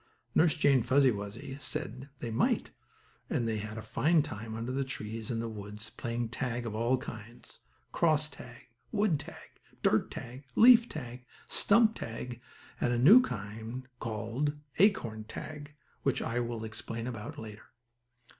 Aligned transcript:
Nurse 0.33 0.57
Jane 0.57 0.81
Fuzzy 0.81 1.11
Wuzzy 1.11 1.59
said 1.61 2.09
they 2.17 2.31
might, 2.31 2.71
and 3.29 3.47
they 3.47 3.59
had 3.59 3.77
a 3.77 3.83
fine 3.83 4.23
time 4.23 4.55
under 4.55 4.71
the 4.71 4.83
trees 4.83 5.29
in 5.29 5.37
the 5.39 5.47
woods, 5.47 5.91
playing 5.91 6.29
tag 6.29 6.65
of 6.65 6.73
all 6.73 6.97
kinds; 6.97 7.59
cross 7.91 8.27
tag, 8.27 8.69
wood 8.91 9.19
tag, 9.19 9.59
dirt 9.83 10.09
tag, 10.09 10.47
leaf 10.55 10.89
tag, 10.89 11.23
stump 11.47 11.93
tag, 11.93 12.41
and 12.79 12.91
a 12.91 12.97
new 12.97 13.21
kind, 13.21 13.87
called 13.99 14.53
acorn 14.79 15.23
tag, 15.25 15.75
which 16.01 16.19
I 16.19 16.39
will 16.39 16.63
explain 16.63 17.05
about 17.05 17.37
later. 17.37 17.69